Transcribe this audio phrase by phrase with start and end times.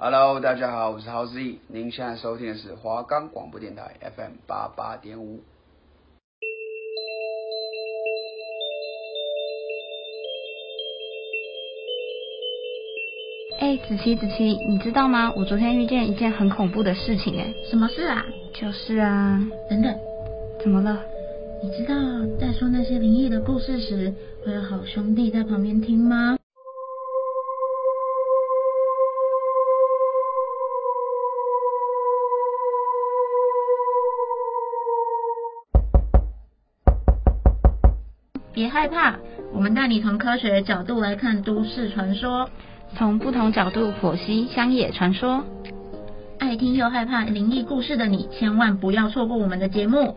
[0.00, 5.40] Hello，大家好，我是 Howie，您现在收听的是华冈广播电台 FM 八八点五。
[13.58, 15.32] 哎，子琪，子琪，你知道吗？
[15.36, 18.24] 我昨天遇见一件很恐怖的事情，哎，什么事啊？
[18.54, 19.92] 就是啊，等等，
[20.62, 21.02] 怎么了？
[21.60, 21.96] 你知道
[22.38, 24.14] 在说那些灵异的故事时，
[24.46, 26.37] 会有好兄弟在旁边听吗？
[38.78, 39.16] 害怕，
[39.52, 42.48] 我们带你从科学的角度来看都市传说，
[42.96, 45.42] 从不同角度剖析乡野传说。
[46.38, 50.16] 爱听又害怕灵异故事的你，千万不要错过我们的节目。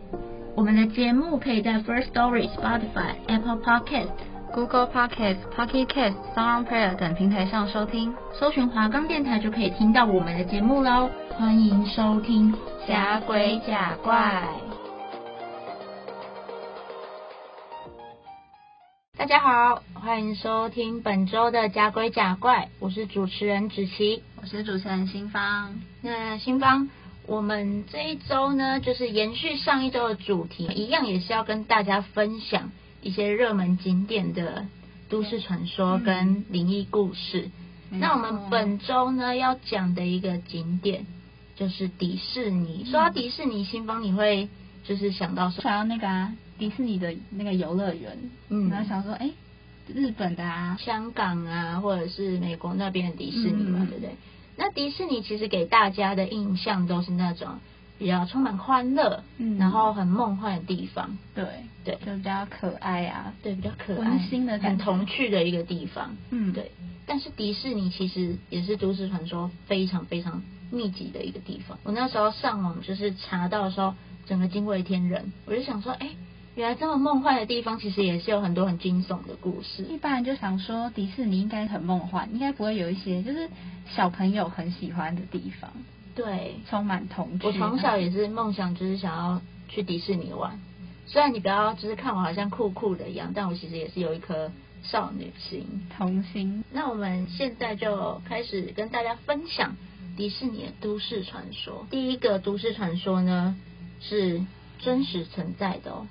[0.54, 4.10] 我们的节目可以在 First Story、Spotify、Apple Podcast、
[4.54, 11.10] Google Podcast、Pocket Cast、SoundPlayer 等平台上收听，搜寻华冈电台就可以听到我们的节目喽。
[11.36, 12.54] 欢迎收听
[12.86, 14.71] 假鬼假怪。
[19.22, 25.80] 大家好，欢迎收听本周的假鬼假怪，我是主持人芷琪，我是主持人新芳。
[26.00, 26.90] 那新芳，
[27.28, 34.66] 我们这一周呢，就是延续上一周的主题，一样也是要跟大家分享一些热门景点的
[35.08, 37.48] 都市传说跟灵异故事。
[37.92, 41.06] 嗯、那我们本周呢要讲的一个景点
[41.54, 42.82] 就是迪士尼。
[42.86, 44.48] 嗯、说到迪士尼，新芳你会
[44.82, 45.62] 就是想到什么？
[45.62, 46.32] 想到那个啊。
[46.58, 48.16] 迪士尼的那个游乐园，
[48.48, 49.34] 嗯，然后想说，哎、欸，
[49.92, 54.14] 日本的啊，香港啊，或者是美国那边的迪士尼嘛，嗯、对不对？
[54.56, 57.58] 那迪士尼其实给大家的印象都是那种
[57.98, 61.44] 比较充满欢乐，嗯，然后很梦幻的地方，对
[61.84, 66.70] 对，就比较可爱啊，对，比较可爱、温馨的、很童趣的一个地方，嗯，对。
[67.04, 71.78] 但是迪士尼其实也是都市传说非常非常密集的一个地方。
[71.82, 73.94] 我那时候上网就是查到的时候，
[74.26, 76.16] 整个惊为天人，我就想说，哎、欸。
[76.54, 79.84] 原来这么梦幻的地方，其实也是有很多很惊悚的故事。
[79.84, 83.48] 一般人就想说，迪士尼应该很梦幻，应该不会有一些就是
[83.94, 85.70] 小朋友很喜欢的地方。
[86.14, 87.46] 对，充满童趣。
[87.46, 90.60] 我从小也是梦想，就是想要去迪士尼玩。
[91.06, 95.66] 虽然你不要就是看我好像酷酷的一样，但我其实也是有一颗少女心、
[95.96, 96.62] 童心。
[96.70, 99.74] 那我们现在就开始跟大家分享
[100.18, 101.86] 迪士尼的都市传说。
[101.90, 103.56] 第一个都市传说呢，
[104.00, 104.44] 是
[104.80, 106.06] 真实存在的哦。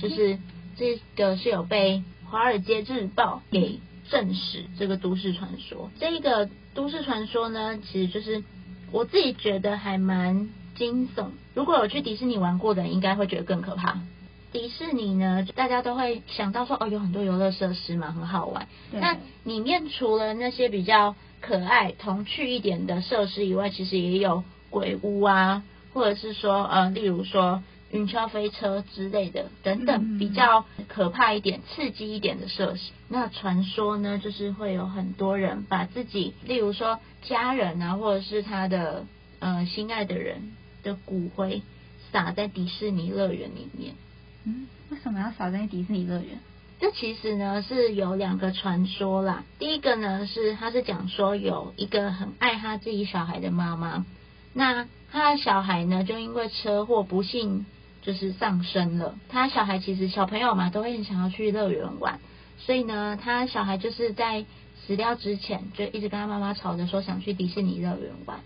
[0.00, 0.38] 就是
[0.76, 1.98] 这个是有被
[2.30, 5.90] 《华尔街日报》给证实这个都市传说。
[5.98, 8.44] 这个都市传说呢，其实就是
[8.92, 11.30] 我自己觉得还蛮惊悚。
[11.54, 13.98] 如果有去迪士尼玩过的人，应该会觉得更可怕。
[14.52, 18.68] 迪士尼呢，大家都会想到说，哦，有很多游乐设施嘛，很好玩。
[18.92, 27.62] 那里面除了那些比较可爱、童趣一点的设施以外，其实也有鬼屋啊，或者是说，呃，例如说。
[27.90, 32.92] 云霄飞车之类的等等，比较可怕一点、刺激一点的设施。
[33.08, 39.06] 那传说呢，就是会有很多人把自己，例如说家人啊，或者是他的
[39.38, 41.62] 呃心爱的人的骨灰，
[42.12, 43.94] 撒在迪士尼乐园里面。
[44.44, 46.38] 嗯，为什么要撒在迪士尼乐园？
[46.78, 49.44] 这其实呢是有两个传说啦。
[49.58, 54.04] 第一个呢是他是讲说有一个很爱他自己小孩的妈妈，
[54.52, 57.64] 那他的小孩呢就因为车祸不幸。
[58.00, 62.20] 就是丧生了，他小孩其实小朋友嘛，都会很想要去乐园玩，
[62.56, 64.46] 所以呢，他小孩就是在
[64.86, 68.38] 死掉之前，就一直跟他妈妈吵着说想去迪士尼乐园玩。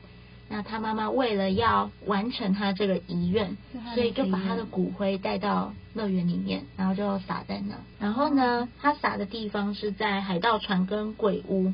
[0.49, 3.57] 那他妈妈为了要完成他这个遗愿，
[3.95, 7.77] 所以就把他的骨灰带到乐园里面，然后就撒在那。
[8.01, 11.73] 然后呢，他撒的地方是在海盗船跟鬼屋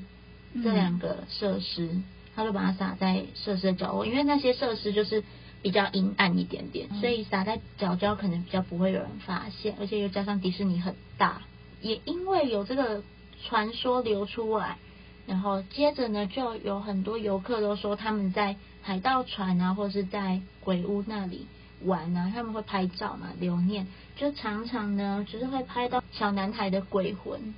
[0.62, 2.02] 这两个设施，
[2.36, 5.22] 他就把它撒在设施的角落，因为那些设施就是。
[5.60, 11.42] 比较阴暗一点点，所以撒在角角可能比较不会有人发现，而且又加上迪士尼很大，
[11.80, 13.02] 也因为有这个
[13.42, 14.78] 传说流出来，
[15.26, 21.46] 然后接着呢，就有很多游客都说他们在海盗船啊，或是在鬼屋那里
[21.84, 27.52] 玩啊，他们会拍照嘛，留念，就常常呢，就是会拍到小男孩的鬼魂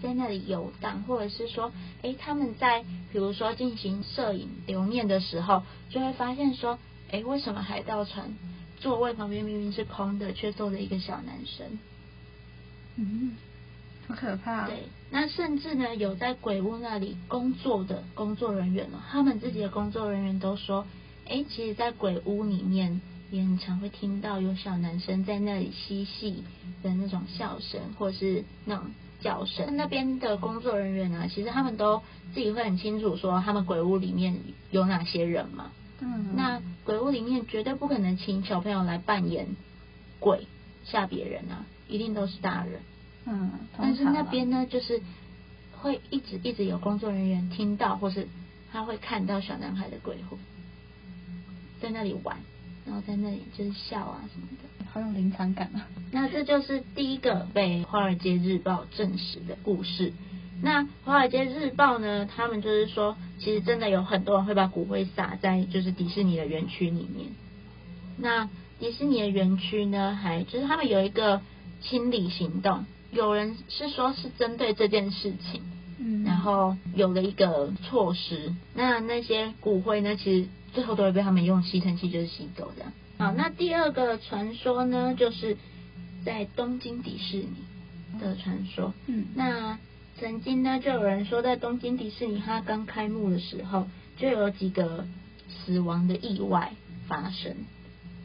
[0.00, 6.78] 在那里游荡，或者是说，诶，他们在比如说进行摄影留念的时候，就会发现说。
[7.10, 8.32] 哎，为什么海盗船
[8.78, 11.66] 座位旁边明明是空的，却坐着一个小男生？
[12.96, 13.32] 嗯，
[14.08, 14.66] 好可怕。
[14.66, 20.86] 对，那甚至呢，有在鬼屋那里工作的工作人员哦，他们自己的工作人员都说，
[21.28, 26.44] 哎，其实，在鬼屋里面也很常会听到有小男生在那里嬉戏
[26.82, 28.86] 的那种笑声，或是那种
[29.20, 29.76] 叫声。
[29.76, 32.02] 那边的工作人员呢，其实他们都
[32.34, 34.38] 自己会很清楚说，他们鬼屋里面
[34.70, 35.70] 有哪些人嘛。
[36.00, 36.34] 嗯。
[36.34, 39.48] 那鬼屋里面绝对不可能请小朋友来扮演
[40.18, 40.46] 鬼
[40.84, 42.80] 吓别人啊，一定都是大人。
[43.26, 43.50] 嗯。
[43.76, 45.00] 但是那边呢，就是
[45.78, 48.28] 会一直一直有工作人员听到，或是
[48.72, 50.38] 他会看到小男孩的鬼魂
[51.80, 52.36] 在那里玩。
[52.86, 55.86] 然后在那里就是笑啊什么的，好有临场感啊！
[56.10, 60.14] 那这就是第一个被《华尔街日报》证实的故事。
[60.62, 67.28] 那《华尔街日报》呢，他们就是说，其实真的有很多人会把骨灰撒在就是迪士尼的园区里面。
[68.16, 68.48] 那
[68.78, 71.40] 迪士尼的园区呢，还就是他们有一个
[71.80, 75.62] 清理行动，有人是说是针对这件事情，
[75.98, 78.54] 嗯，然后有了一个措施。
[78.74, 80.48] 那那些骨灰呢，其实。
[80.72, 82.92] 最后都会被他们用吸尘器就是吸走这样。
[83.18, 85.56] 好，那第二个传说呢，就是
[86.24, 88.94] 在东京迪士尼的传说。
[89.08, 89.80] 嗯，那
[90.20, 93.88] 曾经呢，就有人说，在东京迪士尼它刚开幕的时候，
[94.18, 95.06] 就有几个
[95.48, 96.72] 死亡的意外
[97.08, 97.56] 发生。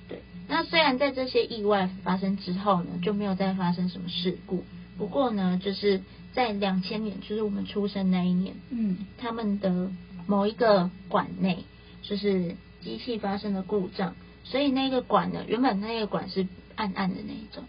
[0.08, 4.66] 对，那虽然在这些意外发生之后呢，就没有再发生什么事故。
[4.98, 6.02] 不过呢，就是
[6.34, 9.90] 在两千年，就是我们出生那一年，嗯，他们的
[10.28, 11.64] 某一个馆内。
[12.08, 14.14] 就是机器发生了故障，
[14.44, 17.64] 所以那个馆呢，原本那个馆是暗暗的那一种，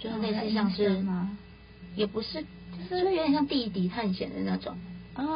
[0.00, 1.04] 就是类似像是，
[1.96, 2.42] 也不是，
[2.90, 4.76] 就是有点像地底探险的那种，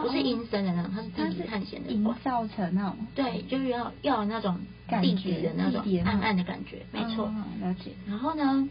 [0.03, 4.61] 不是阴森的那种，它是地底探险的管，营造成那种，对，就是要要有那种
[5.01, 7.93] 地底的那种暗暗的感觉，没错，了解。
[8.07, 8.69] 然后呢，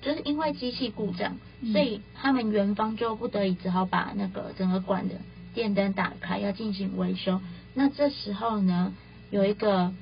[0.00, 1.36] 就是因为机器故障，
[1.72, 5.16] 所以他们园方就不得已只好把那个整个馆的
[5.52, 7.40] 电灯打开，要进行维修。
[7.74, 8.94] 那这时候呢，
[9.30, 9.92] 有一个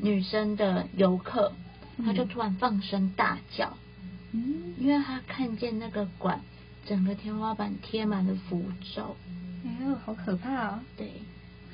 [0.00, 1.52] 女生的游客，
[2.04, 3.76] 她就突然放声大叫，
[4.32, 6.40] 嗯，因为她看见那个馆
[6.86, 9.16] 整个天花板贴满了符咒，
[9.64, 10.78] 哎呦，好可怕哦！
[10.96, 11.12] 对，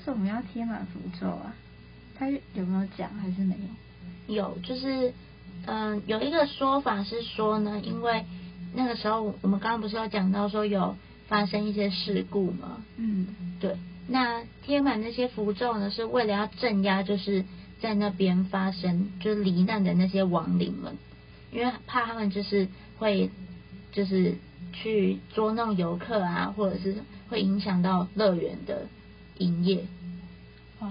[0.05, 1.55] 是我们要贴满符咒啊？
[2.19, 3.57] 他有没有讲还是没
[4.27, 4.35] 有？
[4.35, 5.13] 有，就是
[5.67, 8.25] 嗯、呃，有一个说法是说呢，因为
[8.75, 10.97] 那个时候我们刚刚不是有讲到说有
[11.29, 12.83] 发生一些事故吗？
[12.97, 13.27] 嗯，
[13.61, 13.77] 对。
[14.09, 17.45] 那贴满那些符咒呢，是为了要镇压，就是
[17.81, 20.97] 在那边发生就是罹难的那些亡灵们，
[21.53, 22.69] 因为怕他们就是
[22.99, 23.31] 会
[23.93, 24.37] 就是
[24.73, 26.97] 去捉弄游客啊，或者是
[27.29, 28.87] 会影响到乐园的
[29.39, 29.85] 营业，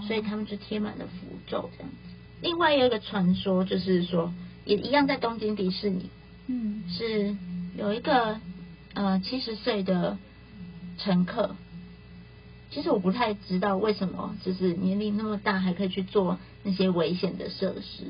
[0.08, 2.14] 所以他们就贴满了符咒这样子。
[2.42, 4.34] 另外有一个传说就是说，
[4.66, 6.10] 也一样在东京迪士尼，
[6.48, 7.36] 嗯，是
[7.78, 8.40] 有一个
[8.94, 10.18] 呃七十岁的
[10.98, 11.56] 乘客。
[12.72, 18.04] 其实我不太知道为什么，就是年龄那么大还可以去做那些危险的设施。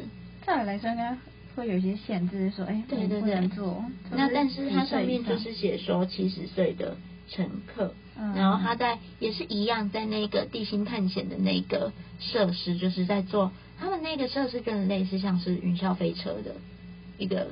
[0.46, 1.16] 照理来说，应该
[1.56, 3.84] 会有一些限制，说，哎，对对对，不能做。
[4.12, 6.98] 那但是它上面就是写说七十岁的
[7.30, 7.94] 乘客，
[8.36, 16.56] 然后他在也是一样，在那个地心探险的那个设施，就是在做他们那个设施，更类似像是云霄飞车的
[17.18, 17.48] 一个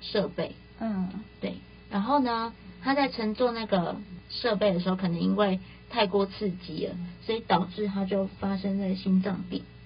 [0.00, 0.54] 设备。
[0.80, 1.08] 嗯，
[1.40, 1.54] 对。
[1.90, 2.52] 然后呢，
[2.82, 3.96] 他在乘坐那个
[4.28, 5.58] 设备的时候，可能因为
[5.90, 6.94] 太过刺激了，
[7.24, 9.77] 所以导致他就发生了心脏病啊，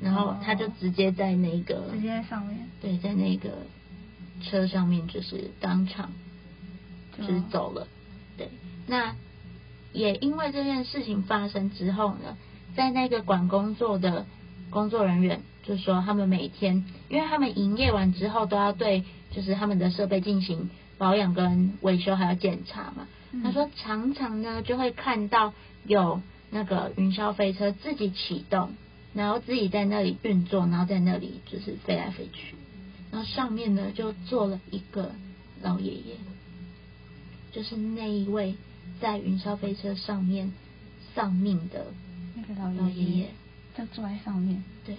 [0.00, 3.50] 然后他就直接在那个直接在上面，对，在那个
[4.42, 6.10] 车上面就是当场
[7.16, 7.86] 就是走了，
[8.36, 8.50] 对，
[8.86, 9.14] 那
[9.92, 12.36] 也因为这件事情发生之后呢，
[12.74, 14.26] 在那个管工作的
[14.70, 23.08] 工作人员就说，他们每天，因为他们营业完之后都要对就是他们的设备进行保养跟维修，还要检查嘛。
[23.42, 25.52] 他说，常常呢就会看到
[25.84, 28.70] 有那个云霄飞车自己启动，
[29.16, 32.54] 然后自己在那里运作，然后在那里就是飞来飞去，
[33.10, 35.12] 然后上面呢就坐了一个
[35.62, 36.16] 老爷爷，
[37.50, 38.54] 就是那一位
[39.00, 40.52] 在云霄飞车上面
[41.14, 41.86] 丧命的
[42.34, 43.30] 那个老爷爷，
[43.74, 44.62] 就坐在上面。
[44.84, 44.94] 对，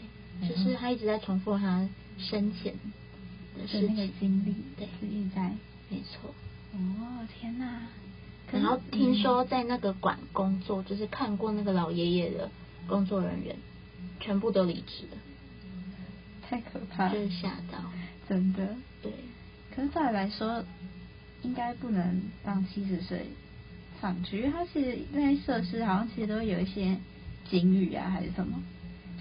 [0.50, 2.74] 就是他一直在重复他生前
[3.56, 3.68] 的
[4.20, 5.54] 经历，对，一直在，
[5.90, 6.34] 没错。
[6.74, 7.82] 哦，天哪！
[8.52, 12.50] 然后听说在那个馆工作，就是看过那个老爷爷的
[12.88, 13.56] 工作人员，
[14.20, 15.18] 全部都离职了，
[16.48, 17.80] 太可怕了，就是吓到，
[18.28, 18.68] 真的。
[19.02, 19.12] 对，
[19.76, 20.64] 可是再来说，
[21.42, 23.28] 应该不能让七十岁
[24.02, 26.98] 上去，因为他其实那些设施好像其实都有一些
[27.50, 28.62] 警语啊，还是什么，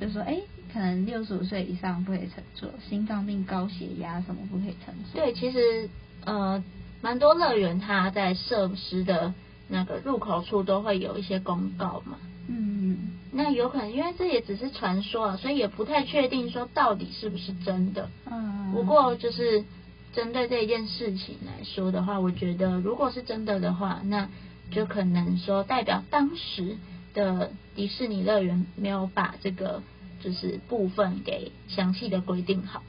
[0.00, 0.40] 就是说，哎，
[0.72, 5.20] 可能六十五岁以上不可以乘坐，心脏病、高血压什么不可以乘坐。
[5.20, 5.88] 对，其实
[6.24, 6.62] 呃。
[7.02, 9.32] 蛮多乐园，它在设施的
[9.68, 12.18] 那个入口处都会有一些公告嘛。
[12.48, 18.08] 嗯，那有可能因为这也只是传说啊，所以也不太确定说到底是不是真的。
[18.30, 18.72] 嗯。
[18.72, 19.64] 不过就是
[20.12, 24.28] 针对这一件事情来说的话，我觉得如果是真的的话，那
[24.70, 26.76] 就可能说代表当时
[27.14, 29.82] 的迪士尼乐园没有把这个
[30.20, 32.82] 就是部分给详细的规定好。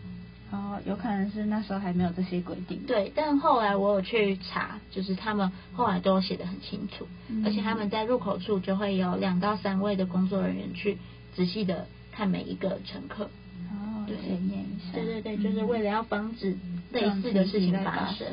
[0.50, 2.82] 哦，有可能是那时候还没有这些规定。
[2.88, 10.98] 对，但后来我有去查，就是他们后来都写的很清楚，嗯、而且他们在入口处就会有两到三位的工作人员去
[11.36, 13.25] 仔细的看每一个乘客。
[13.70, 14.94] 哦，对，检验一下。
[14.94, 16.58] 对对对，就是为了要防止
[16.92, 18.27] 类似的事情发生。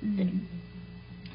[0.00, 0.32] 嗯、对。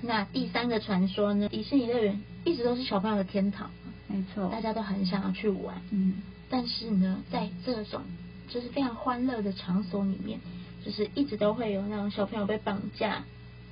[0.02, 1.48] 那第三个传说呢？
[1.48, 3.70] 迪士尼乐园一直都是小朋友的天堂，
[4.08, 5.80] 没错，大家都很想要去玩。
[5.92, 6.16] 嗯。
[6.50, 8.02] 但是呢，在这种
[8.48, 10.40] 就是非常欢乐的场所里面，
[10.86, 13.24] 就是一直都会有那种小朋友被绑架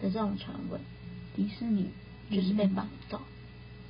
[0.02, 0.82] 的这种传闻。
[1.36, 1.90] 迪士尼
[2.30, 3.22] 就是被绑走。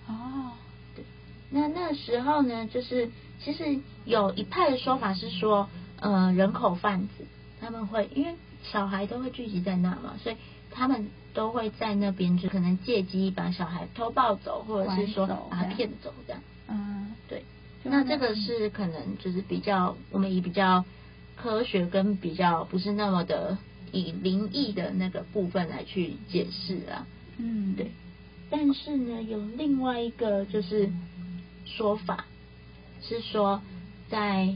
[0.07, 0.51] 哦，
[0.95, 1.03] 对。
[1.49, 3.09] 那那时候呢，就是
[3.43, 5.69] 其实有一派的说法是说，
[5.99, 7.25] 呃，人口贩子
[7.59, 10.35] 他们会因为小孩都会聚集在那嘛，所以
[10.69, 16.41] 他们都会在那边就可能借机把小孩偷抱走，或者是说把他骗走这样。
[17.91, 20.85] 那这个是可能就是比较我们以比较
[21.35, 23.57] 科学跟比较不是那么的
[23.91, 27.05] 以灵异的那个部分来去解释啊，
[27.37, 27.91] 嗯，对。
[28.49, 30.89] 但是呢，有另外一个就是
[31.65, 32.25] 说法
[33.01, 33.61] 是说，
[34.09, 34.55] 在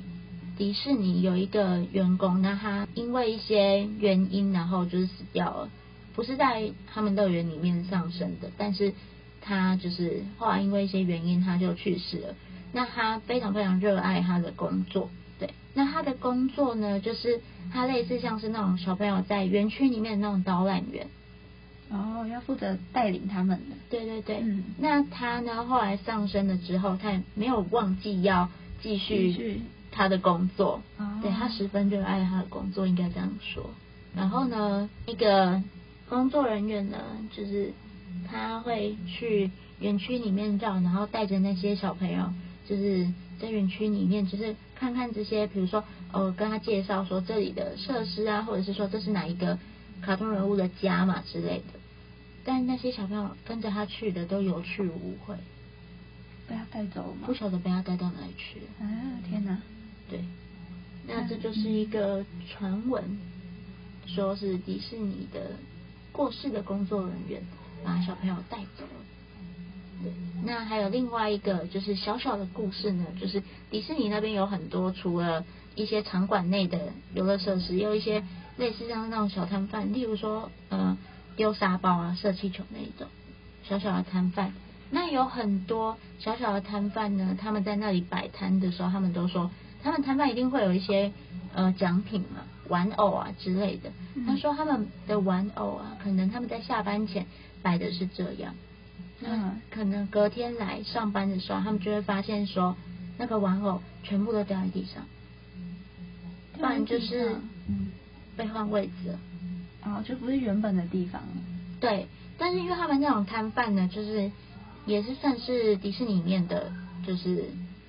[0.58, 5.70] 迪士尼有一个员工，那他因为一些原因，然后就是死掉了，
[6.14, 8.94] 不是在他们乐园里面上升的，但是
[9.42, 12.36] 他就是后来因为一些原因，他就去世了。
[12.76, 15.50] 那他非常非常热爱他的工作，对。
[15.74, 17.40] 那他的工作呢，就是
[17.72, 21.08] 他类似像是那种小朋友在园区里面的那种导览员，
[21.90, 23.78] 哦，要负责带领他们的。
[23.90, 24.40] 对对对。
[24.42, 24.66] 嗯。
[24.78, 28.50] 那他呢，后来上升了之后，他也没有忘记要
[28.82, 30.82] 继续他的工作。
[30.98, 31.20] 哦。
[31.22, 33.70] 对，他十分热爱他的工作，应该这样说。
[34.14, 35.64] 然后呢，那个
[36.10, 36.98] 工作人员呢，
[37.34, 37.72] 就是
[38.30, 42.34] 他会去园区里面绕，然后带着那些小朋友。
[42.68, 43.08] 就是
[43.40, 49.58] 在园区里面，就是看看这些，比如说，呃，跟他介绍说这里的设施啊，或者是说这是哪一个
[50.02, 51.80] 卡通人物的家嘛之类的。
[52.44, 55.36] 但那些小朋友跟着他去的都有去无回，
[56.48, 57.28] 被他带走了吗？
[57.28, 58.66] 不晓得被他带到哪里去了。
[58.80, 58.86] 啊，
[59.28, 59.58] 天哪！
[60.10, 60.20] 对，
[61.08, 63.20] 那这就是一个传闻，
[64.06, 65.52] 说是迪士尼的
[66.12, 67.42] 过世的工作人员
[67.84, 69.06] 把小朋友带走了。
[70.44, 75.44] 那还有另外一个就是小小的故事呢，就是迪士尼那边有很多除了
[75.76, 78.24] 一些场馆内的游乐设施，有一些
[78.58, 80.98] 类似像那种小摊贩，例如说呃
[81.36, 83.08] 丢沙包啊、射气球那一种
[83.64, 84.54] 小小的摊贩。
[84.92, 89.50] 那有很多小小的摊贩呢，他们在那里摆摊的时候，他们都说
[89.82, 91.12] 他们摊贩一定会有一些
[91.54, 93.92] 呃奖品嘛、玩偶啊之类的。
[94.28, 97.26] 他说他们的玩偶啊，可能他们在下班前
[97.64, 98.54] 摆的是这样。
[99.28, 102.76] 嗯，可能隔天来上班的时候，他们就会发现说，
[103.18, 105.04] 那个玩偶全部都掉在地上，
[106.54, 107.36] 不然就是
[107.68, 107.92] 嗯。
[108.38, 109.12] 被换位置。
[109.12, 109.20] 了，
[109.86, 111.28] 哦，就不是原本的地方了。
[111.80, 112.06] 对，
[112.38, 114.30] 但是因为他们那种摊贩呢，就是
[114.86, 116.70] 也是算是迪士尼里面的
[117.08, 117.46] 就是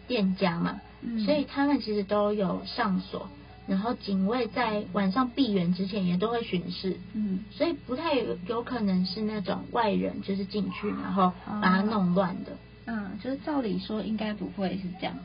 [0.06, 3.28] 店家嘛，嗯，所以他们其实都有上锁。
[3.66, 12.56] 然后警卫在晚上闭园之前也都会巡视，嗯，所以不太有有可能是那种外人就是进去然后把它弄乱的，哦，
[12.86, 15.16] 嗯，就是照理说应该不会是这样，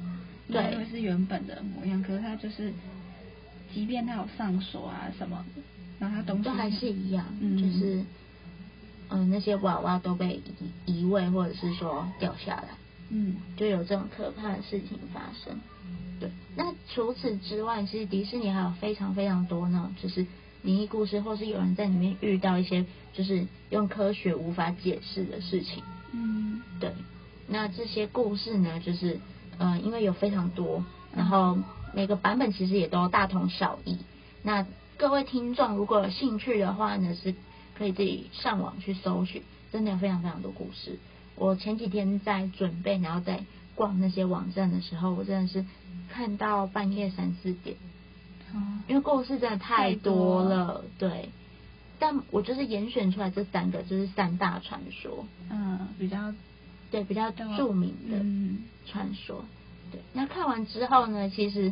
[0.51, 2.73] 对，因为是原本的模样，可是他就是，
[3.73, 5.45] 即便他有上锁啊什么，
[5.99, 7.97] 然后他东西都还是一样，嗯，就是，
[9.09, 10.41] 嗯、呃，那些娃娃都被
[10.85, 12.69] 移移位或者是说掉下来，
[13.09, 15.59] 嗯，就有这种可怕的事情发生。
[16.21, 20.27] 对，那除此之外，其实迪士尼还有非常非常多呢就是
[20.61, 25.81] 灵异故事，或是有人在里面遇到一些就是用科学无法解释的事情。
[26.13, 26.91] 嗯，对。
[27.47, 29.19] 那这些故事呢，就是
[29.57, 30.85] 呃，因为有非常多，
[31.15, 31.57] 然后
[31.95, 33.97] 每个版本其实也都大同小异。
[34.43, 37.33] 那各位听众如果有兴趣的话呢，是
[37.75, 40.99] 可以自己上网去搜寻，真的有非常非常多故事。
[41.35, 43.43] 我前几天在准备，然后在
[43.81, 45.65] 逛那些网站的时候，我真的是。
[46.13, 47.77] 看到半夜三四点，
[48.89, 51.29] 因为故事真的太多了，对。
[51.99, 56.33] 但我就是严选出来这三个，就是三大传说，嗯，比较
[56.91, 59.45] 对比较著名的传说。
[59.89, 61.71] 对，那看完之后呢，其实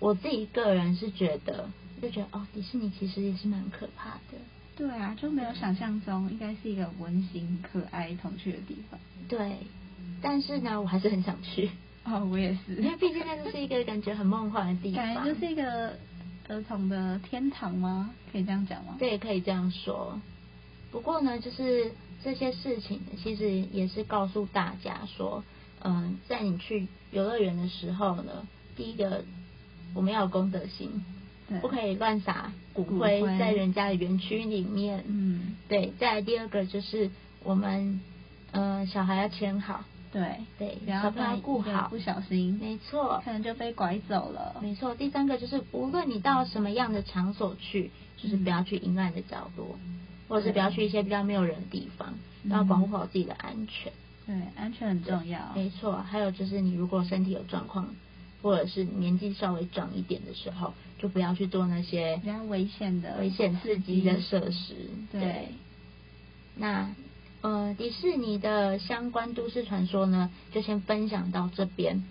[0.00, 1.70] 我自己个人是觉得，
[2.02, 4.38] 就觉得哦，迪士尼其实也是蛮可怕的。
[4.76, 8.98] 对啊，就没有想象中应该是一个温馨、可爱、童趣的地方。
[9.28, 9.58] 对，
[10.22, 11.70] 但是呢，我还是很想去。
[12.04, 15.96] 哦，我也是，因为毕竟那就是一个感觉很梦幻的地方，感觉就是一个
[16.48, 18.10] 儿童的天堂吗？
[18.32, 18.96] 可以这样讲吗？
[18.98, 20.18] 对，可以这样说。
[20.90, 21.92] 不过呢，就是
[22.24, 25.44] 这些事情其实也是告诉大家说，
[25.82, 28.46] 嗯、呃，在你去游乐园的时候呢，
[28.76, 29.22] 第一个
[29.94, 31.04] 我们要有公德心，
[31.60, 35.04] 不可以乱撒骨灰在人家的园区里面。
[35.06, 35.92] 嗯，对。
[35.98, 37.10] 再来第二个就是
[37.44, 38.00] 我们，
[38.52, 39.84] 呃，小孩要牵好。
[40.12, 44.56] 对对，然后要顾好，不小心，没错，可能就被拐走了。
[44.60, 49.78] 没错，第三个就是，无论你到什么样的场所去，就是不要去阴暗的角落，
[50.28, 52.14] 或者是不要去一些比较没有人的地方，
[52.44, 53.92] 要保护好自己的安全。
[54.26, 55.52] 对，安全很重要。
[55.54, 57.94] 没错，还有就是，你如果身体有状况，
[58.42, 64.74] 或者是年纪稍微长一点的时候，就不要去做那些比较危险的、危险刺激的设施。
[65.12, 65.50] 对，
[66.56, 66.90] 那。
[67.42, 72.04] 呃，迪士尼的相关都市传说呢，就先分享到这边。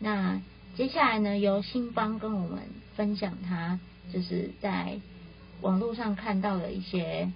[0.00, 0.40] 那
[0.76, 2.62] 接下来呢，由新邦跟我们
[2.96, 3.78] 分享他
[4.12, 4.98] 就是在
[5.60, 7.30] 网络上看到的一些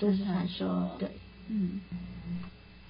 [0.00, 0.96] 都市传说。
[0.98, 1.10] 对，
[1.48, 1.80] 嗯。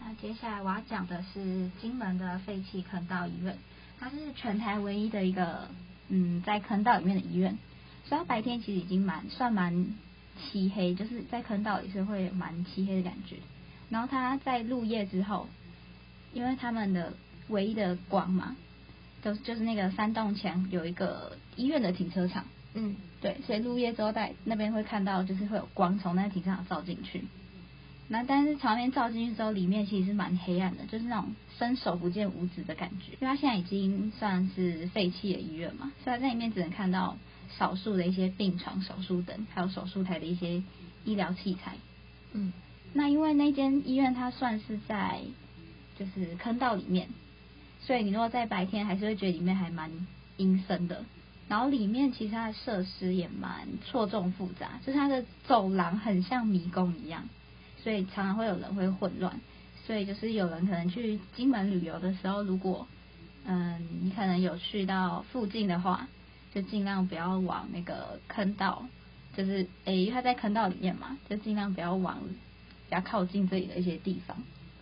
[0.01, 3.59] 那接下来我要讲的是金门的废弃坑道医院，
[4.01, 5.69] 它是全台唯一的一个
[6.09, 7.59] 嗯在坑道里面的医院。
[8.07, 9.89] 所以它白天其实已经蛮算蛮
[10.41, 13.37] 漆黑，就是在坑道也是会蛮漆黑的感觉。
[13.91, 15.49] 然后他在入夜之后，
[16.33, 17.15] 因为他们的
[17.49, 18.57] 唯一的光嘛，
[19.23, 27.25] 都就是那个山洞前有一个医院的停车场，嗯，对，所以入夜之后在那边会看到，就是会有光从那个停车场照进去。
[28.11, 33.13] 那但是从那边照进去之后，里面其实是蛮黑暗的，就是那种伸手不见五指的感觉。
[33.13, 37.17] 因为他现在已经算是废弃的医院嘛，所以在里面只能看到
[37.59, 40.63] 少数的一些病床、手术灯，还有手术台的一些
[41.05, 41.77] 医疗器材，
[42.33, 42.53] 嗯。
[42.99, 45.21] 那因为那间医院它算是在
[45.97, 47.09] 就是坑道里面，
[47.81, 49.89] 所以你如果在白天还是会觉得里面还蛮
[50.37, 51.05] 阴森的。
[51.47, 57.29] 然后里面其实它的设施也蛮错综复杂，就是它的走廊很像迷宫一样，
[57.81, 59.41] 所以常常会有人会混乱。
[59.87, 62.89] 所以就是有人可能去金门旅游的时候，如果
[63.45, 66.09] 嗯你可能有去到附近的话，
[66.53, 68.85] 就尽量不要往那个坑道，
[69.37, 72.19] 就是诶，因为它在坑道里面嘛，就尽量不要往。
[72.89, 74.35] 比较靠近这里的一些地方，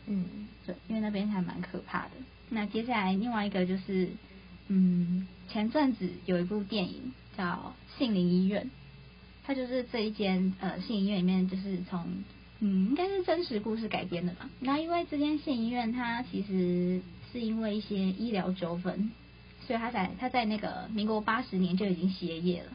[0.07, 2.11] 嗯，对，因为那边还蛮可怕的。
[2.49, 4.09] 那接下来另外一个就是，
[4.69, 8.63] 嗯，前阵子有一部电影叫《杏林医院》，
[9.45, 12.23] 它就是这一间呃杏林医院里面就是从
[12.61, 14.49] 嗯应该是真实故事改编的嘛。
[14.61, 17.01] 那因为这间杏林医院它其实
[17.33, 19.11] 是因为一些医疗纠纷，
[19.67, 22.73] 所以它在它在那个民国八十年就已经歇业了，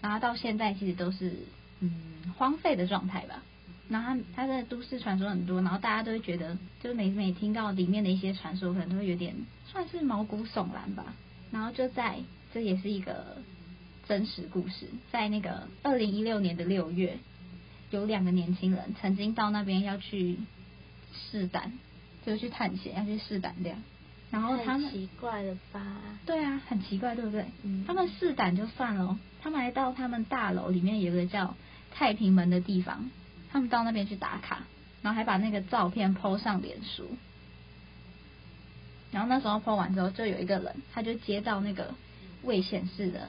[0.00, 1.36] 然后到现在其实都是
[1.80, 1.92] 嗯
[2.38, 3.42] 荒废的状态吧。
[3.90, 9.34] 然后他的都市传说很多，然后大家都会觉得，就每每听到里面的一些传说，可能都会有点
[9.66, 11.12] 算是毛骨悚然吧。
[11.50, 12.20] 然后就在
[12.54, 13.38] 这也是一个
[14.06, 17.18] 真实故事，在那个二零一六年的六月，
[17.90, 20.38] 有两个年轻人曾经到那边要去
[21.12, 21.72] 试胆，
[22.24, 23.76] 就是去探险，要去试胆量。
[24.30, 25.84] 然后他们奇怪了吧？
[26.24, 27.44] 对啊，很奇怪，对不对？
[27.64, 27.82] 嗯。
[27.84, 31.56] 他们试胆就算了，他们还到他们大楼里面有个叫
[31.90, 33.10] 太平门的地方。
[33.52, 34.62] 他们到那边去打卡，
[35.02, 37.08] 然后还把那个照片 po 上脸书。
[39.10, 41.94] 然后那时候 po 完之后，就有一个人，他就接到那个
[42.42, 43.28] 未显示的，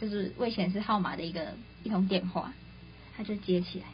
[0.00, 2.52] 就是未显示号码的一个一通电话，
[3.16, 3.86] 他就接起来，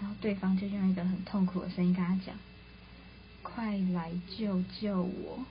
[0.00, 2.36] 然后对方就用一个很痛苦的声音跟他讲
[3.42, 5.44] ：“快来救救我！”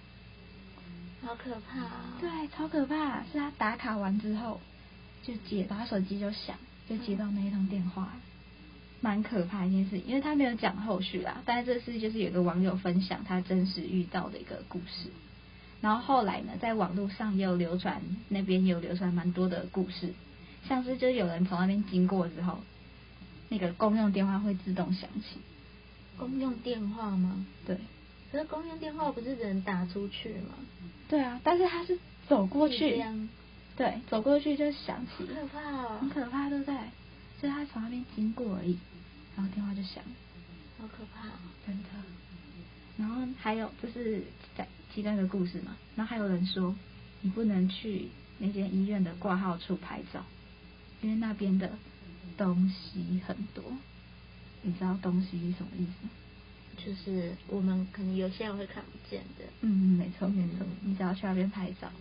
[1.26, 2.18] 好可怕啊！
[2.22, 3.22] 对，超可怕。
[3.24, 4.62] 是他打卡完之后
[5.24, 6.56] 就接，他手机就响，
[6.88, 8.14] 就接到那一通电话。
[9.02, 11.42] 蛮可怕一件事，因为他没有讲后续啦。
[11.46, 15.10] 但是这是就是有个网友分享他真实遇到的一个故事，
[15.82, 20.14] 然后后来呢，在网络上也有流传，那边也有流传蛮多的故事，
[20.68, 22.60] 像是就有人从那边经过之后，
[23.50, 25.40] 那个公用电话会自动响起。
[26.18, 27.46] 公用电话吗？
[27.66, 27.78] 对。
[28.32, 30.56] 可是公用电话不是只能打出去吗？
[31.08, 33.02] 对啊，但是他是走过去，
[33.78, 35.26] 对，走过去就响起。
[35.28, 35.98] 很可怕哦。
[36.02, 36.76] 很可怕，对不对？
[37.42, 38.78] 就他从那边经过而已，
[39.36, 40.04] 然后电话就响，
[40.80, 41.30] 好可怕，
[41.66, 41.90] 真的。
[42.98, 44.24] 然后还有就是
[44.56, 46.76] 在其中一个故事嘛，然后还有人说
[47.22, 48.08] 你不能去
[48.40, 50.26] 那间医院的挂号处拍照，
[51.02, 51.78] 因为那边的
[52.36, 53.64] 东西很多。
[54.64, 56.10] 你知道东西是什么意思吗？
[56.84, 59.46] 就是我们可能有些人会看不见的。
[59.62, 61.92] 嗯，没错没错，你只要去那边拍照，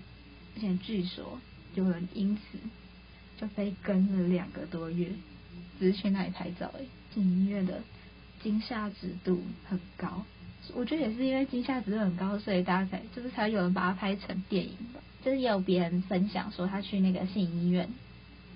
[0.55, 1.39] 而且据说
[1.75, 2.59] 有人因此。
[3.41, 5.09] 就被跟了两个多月，
[5.79, 6.87] 只是去那里拍照诶。
[7.15, 7.81] 进医院的
[8.43, 10.25] 惊吓值度很高，
[10.75, 15.01] 我觉得也是因为惊吓值度很高，所以大家才就是才有人把它拍成电影吧。
[15.25, 17.89] 就是也有别人分享说他去那个杏林医院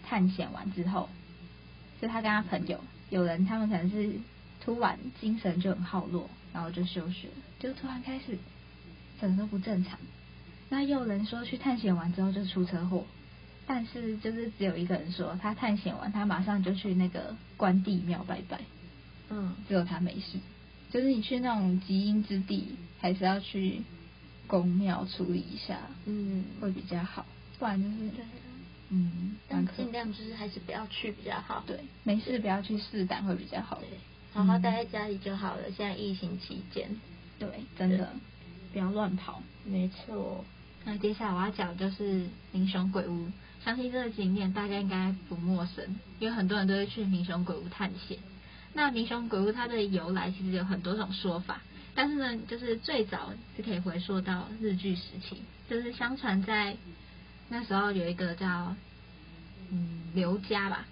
[0.05, 1.09] 探险完之后，
[2.01, 4.13] 就他跟他朋友有人，他们可能是
[4.63, 8.39] 突然精神就很耗落，然后就休学，就突然开始
[9.21, 9.99] 整个都不正常。
[10.69, 13.05] 那也有人说去探险完之后就出车祸，
[13.67, 18.61] 但是就是只有一个人说他探险完，他马上就去那个关帝庙拜拜，
[19.29, 20.39] 嗯，只有他没事。
[20.91, 23.81] 就是你去那种极阴之地，还是要去
[24.49, 27.25] 宫庙处理一下，嗯，会比较好。
[27.59, 28.25] 不然就是，对，
[28.89, 31.63] 嗯，但尽量就是还是不要去比较好。
[31.67, 33.77] 对，没事不要去试胆会比较好。
[33.77, 33.89] 对，
[34.33, 35.63] 好好待在家里就好了。
[35.69, 36.89] 嗯、现在疫情期间，
[37.39, 38.13] 对，真的
[38.73, 39.41] 不要乱跑。
[39.65, 40.45] 没错。
[40.85, 43.29] 那接下来我要讲的就是民雄鬼屋，
[43.65, 45.85] 相信这个景点大家应该不陌生，
[46.19, 48.19] 因为很多人都会去明雄鬼屋探险。
[48.73, 51.61] 那明雄鬼屋它的由来其实有很多种说法，
[51.95, 56.77] 但是呢，就是最早是可以回溯到日据时期，就是相传在
[57.49, 58.75] 那时候有一个叫
[59.71, 60.87] 嗯刘家吧，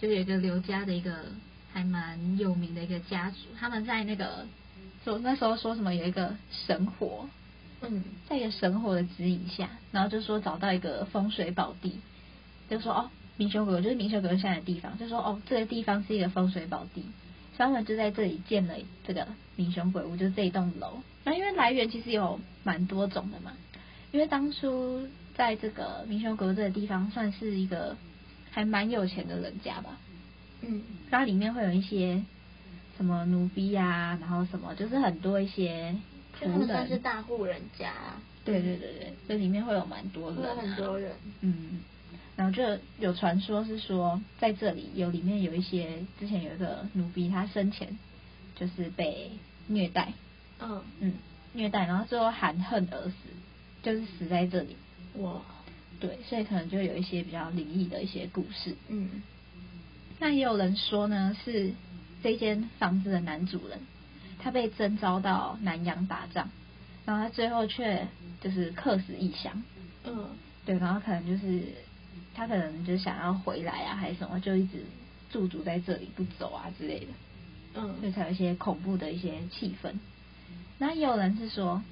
[0.00, 1.26] 就是有一个刘家的一个
[1.72, 4.46] 还蛮有名的一个家族，他们在那个
[5.04, 7.28] 说那时候说什么有一个神火。
[7.82, 11.98] 嗯，在一个神火的指引下，然后就说找到一个风水宝地，
[12.68, 17.00] 就说哦，明修阁就是民雄鬼屋现在的地方，就说哦，这个地方是一个风水宝地，
[17.56, 18.74] 所以他们就在这里建了
[19.06, 21.00] 这个明雄鬼屋，就是这一栋楼。
[21.24, 23.52] 那因为来源其实有蛮多种的嘛，
[24.12, 27.96] 因为当初在这个明修阁这个地方算是一个
[28.50, 29.96] 还蛮有钱的人家吧，
[30.60, 32.22] 嗯，然后里面会有一些
[32.98, 35.96] 什么奴婢啊，然后什么就是很多一些。
[36.40, 41.80] 他们算是大户人家，啊，对对对对，这里面会有蛮多人，啊，有很多人，嗯，
[42.36, 42.62] 然后就
[42.98, 47.98] 有传说是说，在这里有里面有一些之前有一个奴婢，他生前
[48.56, 49.30] 就是被
[49.66, 50.12] 虐待，
[50.60, 50.82] 嗯。
[51.00, 51.14] 嗯，
[51.52, 53.14] 虐待，然后最后含恨而死，
[53.82, 54.76] 就是死在这里，
[55.16, 55.42] 哇，
[55.98, 59.22] 对，所以可能就有一些比较灵异的一些故事，嗯，
[60.18, 61.72] 那也有人说呢，是
[62.22, 63.78] 这间房子的男主人。
[64.42, 66.48] 他被征召到南洋打仗，
[67.04, 68.06] 然后他最后却
[68.40, 69.62] 就是客死异乡。
[70.04, 70.28] 嗯，
[70.64, 71.62] 对，然后可能就是
[72.34, 74.84] 他可能就想要回来啊，还是什么，就一直
[75.30, 77.06] 驻足在这里不走啊之类的。
[77.74, 79.92] 嗯，所以才有一些恐怖的一些气氛。
[80.78, 81.82] 那也有人是说，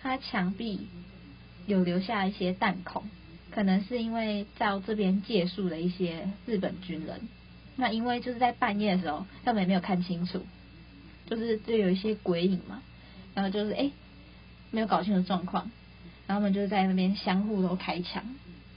[0.00, 0.88] 他墙壁
[1.66, 3.04] 有留下一些弹孔，
[3.50, 7.20] 可能是因为在这边借宿的一些日本军人。
[7.76, 10.44] 那因为就是在半夜的时候，他们也没有看清楚。
[11.28, 12.82] 就是就有一些鬼影嘛，
[13.34, 13.92] 然后就是哎、欸，
[14.70, 15.70] 没有搞清楚状况，
[16.26, 18.24] 然后他们就在那边相互都开枪，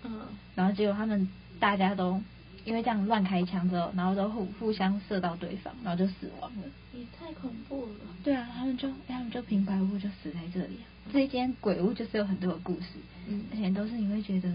[0.03, 0.21] 嗯，
[0.53, 2.21] 然后结果他们大家都
[2.65, 6.63] 因为这样乱开枪之后，然后都互互相射到对方，然后就死亡了。
[6.93, 7.91] 也太恐怖了。
[8.21, 10.77] 对啊，他们就他们就平白无故就死在这里。
[11.13, 12.87] 这一间鬼屋就是有很多的故事，
[13.27, 14.49] 嗯，而且都是你会觉得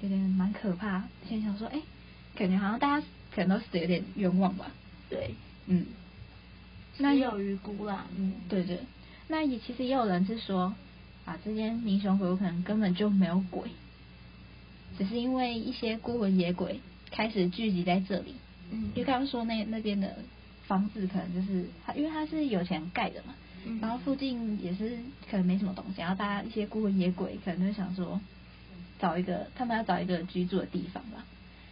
[0.00, 1.80] 有点蛮可怕，先想说哎，
[2.36, 4.70] 感觉好像大家可能都死的有点冤枉吧。
[5.10, 5.34] 对，
[5.66, 5.84] 嗯。
[6.98, 8.78] 那有预估啦，嗯，对对，
[9.28, 10.74] 那也其实也有人是说，
[11.24, 13.68] 啊，这间民雄鬼屋可能根本就没有鬼，
[14.96, 16.80] 只是因为一些孤魂野鬼
[17.10, 18.36] 开始聚集在这里，
[18.70, 20.16] 嗯，因为刚刚说那那边的
[20.66, 23.34] 房子可能就是他，因为他是有钱盖的嘛，
[23.66, 24.96] 嗯，然后附近也是
[25.30, 28.20] 可能没什么东西，然后大家一些孤魂野鬼可能就想说，
[29.00, 31.24] 找一个他们要找一个居住的地方吧，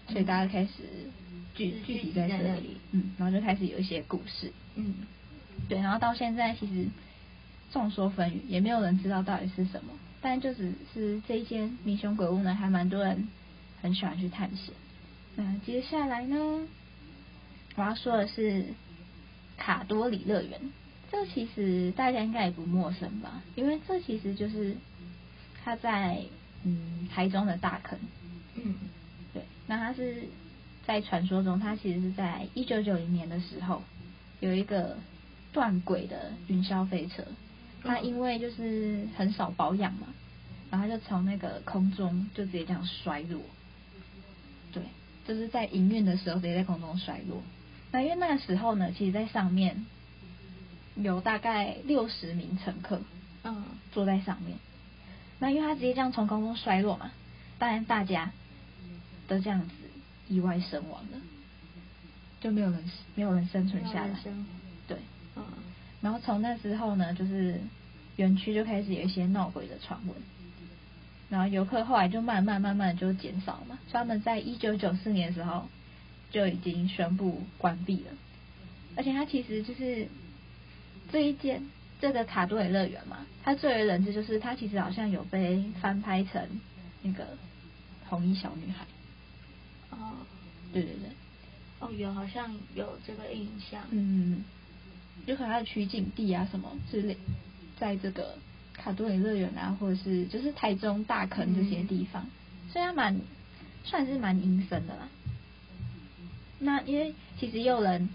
[0.08, 0.70] 所以大家开始。
[1.54, 4.94] 聚聚集在这里，嗯，然后就开始有一些故事，嗯，
[5.68, 6.86] 对，然后到现在其实
[7.70, 13.28] 众说纷纭，也没有人知道到底是什么，但就只是这一间民雄鬼屋呢，还蛮多人
[13.82, 14.74] 很喜欢去探险。
[15.36, 16.66] 那接下来呢，
[17.76, 18.64] 我要说的是
[19.58, 20.58] 卡多里乐园，
[21.10, 24.74] 这其实大家应该也不陌生吧，因为这其实就是
[25.62, 26.22] 它在
[26.64, 27.98] 嗯台中的大坑，
[28.54, 29.01] 嗯，对，
[29.66, 30.28] 那它是。
[30.84, 33.84] 在传说中，它其实是在一九九零年的时候，
[34.40, 34.96] 有一个
[35.52, 37.22] 断轨的云霄飞车，
[37.84, 40.08] 它因为就是很少保养嘛，
[40.72, 43.40] 然后就从那个空中就直接这样摔落，
[44.72, 44.82] 对，
[45.24, 47.40] 就是在营运的时候直接在空中摔落。
[47.92, 49.86] 那因为那个时候呢，其实在上面
[50.96, 53.00] 有大概六十名乘客，
[53.44, 54.58] 嗯，坐在上面。
[55.38, 57.12] 那因为它直接这样从空中摔落嘛，
[57.60, 58.32] 当然大家
[59.26, 59.74] 都这样子。
[60.28, 61.18] 意外身亡了，
[62.40, 64.18] 就没有人没有人生存下来。
[64.88, 64.96] 对，
[65.36, 65.44] 嗯，
[66.00, 67.60] 然后从那之后呢，就是
[68.16, 70.16] 园区就开始有一些闹鬼的传闻，
[71.28, 73.78] 然后游客后来就慢慢慢慢就减少嘛。
[73.88, 75.68] 所以他们在一九九四年的时候
[76.30, 78.12] 就已经宣布关闭了，
[78.96, 80.08] 而且它其实就是
[81.10, 81.62] 这一间
[82.00, 86.48] 这个卡多里乐园嘛，它最为人知就是它其实好像有被翻拍成
[87.02, 87.36] 那个
[88.06, 88.86] 红衣小女孩。
[89.92, 90.26] 哦，
[90.72, 91.10] 对对对，
[91.78, 93.80] 哦有好像有这个印象。
[93.90, 94.42] 嗯，
[95.26, 97.16] 就可能它的取景地啊什么之类，
[97.78, 98.36] 在这个
[98.72, 102.26] 卡多里乐园啊，或者是就是台中大坑这些地方，
[102.72, 103.20] 虽然蛮
[103.84, 105.08] 算是蛮阴森的啦。
[106.58, 108.08] 那因为其实也有人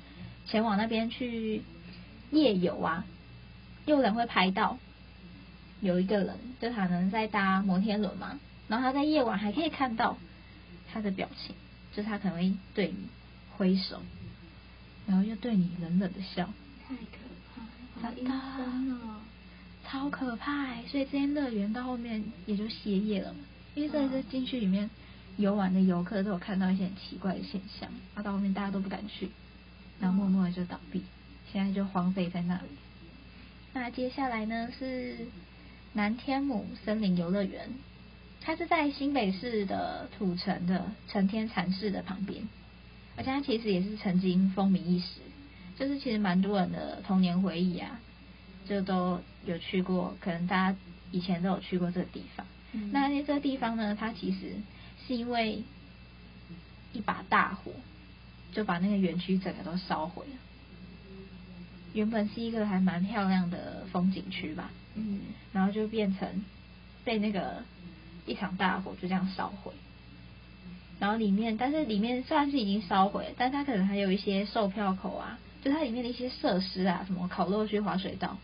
[0.45, 1.61] 前往那边去
[2.31, 3.05] 夜游啊，
[3.85, 4.79] 有人会拍到
[5.81, 10.17] 有一个人，就他能在搭摩天轮嘛，然后他在夜晚还可以看到
[10.91, 11.55] 他的表情，
[11.97, 13.10] 就是他可能会对你
[13.57, 14.01] 挥手，
[15.05, 16.53] 然后又对你冷冷的笑，
[16.88, 19.19] 太可怕了，真的，哦，
[19.83, 23.39] 超可怕，所以这间乐园到后面也就歇业了嘛，
[23.75, 24.89] 因为在这进去里面。
[25.39, 29.29] 游玩的游客都有看到一些很奇怪的现象，然后到后面大家都不敢去，
[29.99, 31.03] 然后默默的就倒闭，
[31.53, 32.69] 现在就荒废在那里。
[33.73, 35.27] 那接下来呢是
[35.93, 37.69] 南天母森林游乐园，
[38.47, 42.47] 它是在新北市的土城的承天禅寺的旁边，
[43.17, 45.19] 而且它其实也是曾经风靡一时，
[45.77, 47.99] 就是其实蛮多人的童年回忆啊，
[48.65, 50.77] 就都有去过，可能大家
[51.12, 52.47] 以前都有去过这个地方。
[52.71, 54.55] 嗯、那这个地方呢，它其实。
[55.05, 55.63] 是因为
[56.91, 57.71] 一把大火
[58.51, 60.33] 就把那个园区整个都烧毁了。
[61.93, 65.21] 原本是一个还蛮漂亮的风景区吧，嗯，
[65.53, 66.43] 然后就变成
[67.05, 67.63] 被那个
[68.27, 69.71] 一场大火就这样烧毁。
[70.99, 78.37] 然后里面，但是里面虽然是已经烧毁，但它可能还有一些售票口啊，就它里面的一些设施啊，什么烤肉区、滑水道，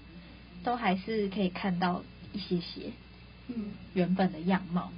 [0.63, 2.91] 都还是可以看到一些些，
[3.47, 4.91] 嗯，原本的样貌。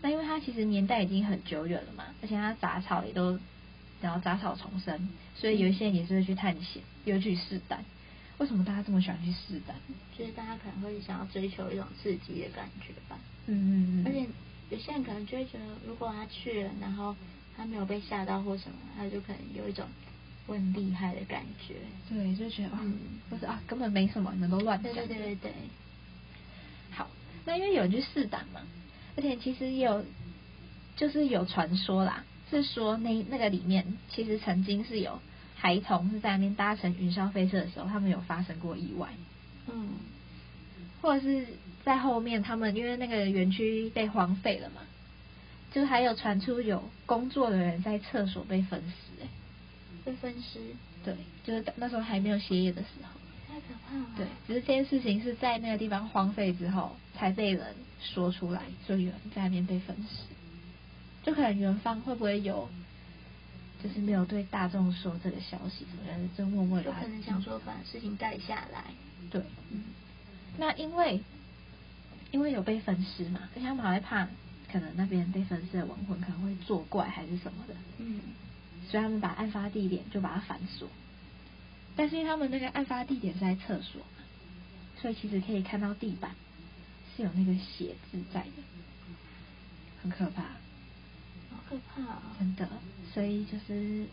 [0.00, 3.38] 那因为它其实年代已经很久远了嘛，而且它杂草也都，
[4.00, 7.84] 然后杂草丛生，所以有一些人也是会去探险，又去试胆。
[8.42, 9.76] 为什么大家这么喜欢去试胆？
[10.18, 13.16] 就是大家可能会想要追求一种刺激的感觉吧。
[13.46, 14.06] 嗯嗯嗯。
[14.06, 14.26] 而且
[14.70, 17.14] 有些人可能就会觉得，如果他去了，然后
[17.56, 19.86] 他没有被吓到或什么，他就可能有一种
[20.48, 21.76] 我很厉害的感觉。
[22.08, 22.98] 对，就觉得嗯，
[23.30, 24.92] 不是啊，根本没什么，你们都乱讲。
[24.92, 25.52] 对对对对对。
[26.90, 27.08] 好，
[27.44, 28.60] 那因为有人去试胆嘛。
[29.14, 30.04] 而且其实也有，
[30.96, 35.20] 就是有传说啦，是说那那个里面其实曾经是有
[35.62, 39.08] 孩童是在那边搭乘云霄飞车的时候，他们有发生过意外，
[39.72, 39.90] 嗯，
[41.00, 41.46] 或者是
[41.84, 44.80] 在后面他们因为那个园区被荒废了嘛，
[45.70, 49.28] 就还有传出有工作的人在厕所被分尸，哎，
[50.04, 50.58] 被分尸，
[51.04, 53.08] 对，就是那时候还没有歇业的时候。
[53.48, 54.06] 太可怕了。
[54.16, 60.24] 对，只是这件事情是在那个地方荒废之后才被人说出来，所以有人在那边被分尸，
[61.22, 62.68] 就可能园方会不会有，
[63.82, 66.84] 就是没有对大众说这个消息，可能就默默的。
[66.84, 68.84] 有可能想说把事情盖下来。
[69.30, 69.84] 对，嗯。
[70.58, 71.20] 那因为
[72.30, 74.28] 因为有被分尸嘛，所以他们还会怕，
[74.70, 78.20] 可能那边被分尸的亡魂可能会作怪还是什么的，嗯，
[78.88, 80.88] 所以他们把案发地点就把它反锁。
[81.96, 84.00] 但是因为他们那个案发地点是在厕所，
[85.00, 86.32] 所以其实可以看到地板
[87.16, 88.62] 是有那个血渍在的，
[90.02, 90.48] 很可怕，好
[91.72, 92.22] 可怕啊！
[92.38, 92.68] 真的，
[93.14, 94.04] 所以就是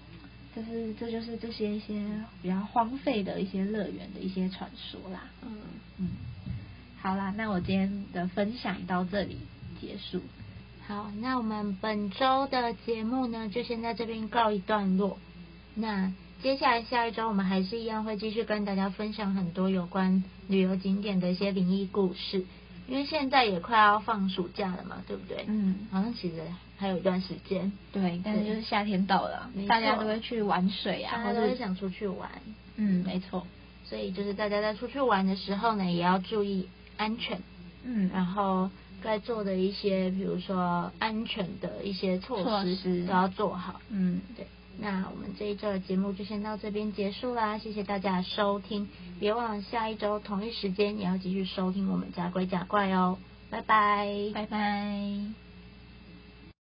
[0.56, 2.02] 就是这就是这些一些
[2.42, 5.26] 比较荒废的一些乐园的一些传说啦。
[5.44, 5.58] 嗯
[5.98, 6.08] 嗯，
[7.02, 9.38] 好啦，那我今天的分享到这里
[9.82, 10.22] 结束。
[10.88, 15.18] 好，那我们本周的节目呢，就先在这边告一段落。
[15.76, 16.14] 那。
[16.42, 22.46] 接下来下一周我们还是一样会继续跟大家分享很多有关旅游景点的一些灵异故事，
[22.90, 25.46] 因为现在也快要放暑假了嘛，对不对？
[25.48, 26.42] 嗯，好像其实
[26.78, 27.72] 还有一段时间。
[27.92, 32.30] 对，但是就是夏天到了，大家都会去玩水啊，大家都会想出去玩。
[32.78, 33.46] 嗯，没错。
[33.86, 37.42] 所以就是大家在出去玩的时候呢，也要注意安全。
[37.84, 38.70] 嗯，然后
[39.02, 42.40] 该做的一些，比如说安全的一些措
[42.76, 43.80] 施都要做好。
[43.90, 44.48] 嗯，对。
[44.82, 48.88] 那我们这一周的节目就先到这边结束啦，谢谢大家收听，
[49.20, 53.18] 别忘了下一周同一时间也要继续收听我们家鬼假怪哦，
[53.50, 55.49] 拜拜，拜拜。